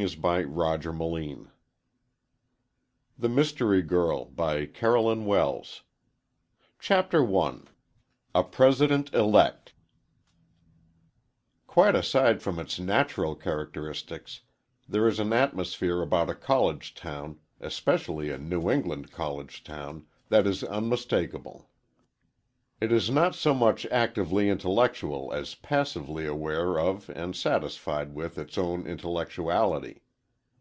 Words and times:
Miss 0.00 0.16
Mystery 0.16 0.44
no 0.46 0.52
Longer 0.62 0.82
322 0.92 1.48
THE 3.18 3.28
MYSTERY 3.28 3.82
GIRL 3.82 4.30
CHAPTER 6.78 7.26
I 7.36 7.58
A 8.32 8.44
PRESIDENT 8.44 9.12
ELECT 9.12 9.72
Quite 11.66 11.96
aside 11.96 12.40
from 12.40 12.60
its 12.60 12.78
natural 12.78 13.34
characteristics, 13.34 14.42
there 14.88 15.08
is 15.08 15.18
an 15.18 15.32
atmosphere 15.32 16.00
about 16.02 16.30
a 16.30 16.36
college 16.36 16.94
town, 16.94 17.40
especially 17.58 18.30
a 18.30 18.38
New 18.38 18.70
England 18.70 19.10
college 19.10 19.64
town, 19.64 20.06
that 20.28 20.46
is 20.46 20.62
unmistakable. 20.62 21.64
It 22.80 22.92
is 22.92 23.10
not 23.10 23.34
so 23.34 23.54
much 23.54 23.86
actively 23.86 24.48
intellectual 24.48 25.32
as 25.32 25.56
passively 25.56 26.26
aware 26.28 26.78
of 26.78 27.10
and 27.10 27.34
satisfied 27.34 28.14
with 28.14 28.38
its 28.38 28.56
own 28.56 28.86
intellectuality. 28.86 30.02